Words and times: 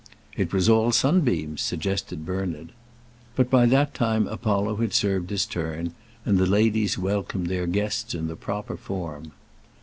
"It 0.35 0.51
was 0.51 0.67
all 0.67 0.91
sunbeams," 0.91 1.61
suggested 1.61 2.25
Bernard. 2.25 2.71
But 3.35 3.51
by 3.51 3.67
that 3.67 3.93
time 3.93 4.25
Apollo 4.27 4.77
had 4.77 4.93
served 4.95 5.29
his 5.29 5.45
turn, 5.45 5.93
and 6.25 6.39
the 6.39 6.47
ladies 6.47 6.97
welcomed 6.97 7.45
their 7.45 7.67
guests 7.67 8.15
in 8.15 8.25
the 8.25 8.35
proper 8.35 8.77
form. 8.77 9.33